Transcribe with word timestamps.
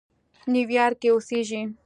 نیویارک 0.53 0.95
کې 1.01 1.07
اوسېږي. 1.11 1.61